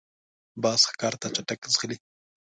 [0.61, 1.97] باز ښکار ته چټک ځغلي